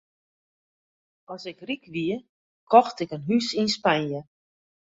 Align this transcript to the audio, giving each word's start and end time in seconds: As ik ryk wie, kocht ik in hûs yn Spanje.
As 1.33 1.43
ik 1.51 1.59
ryk 1.67 1.83
wie, 1.93 2.15
kocht 2.71 2.97
ik 3.03 3.13
in 3.15 3.25
hûs 3.29 3.47
yn 3.61 3.73
Spanje. 3.77 4.19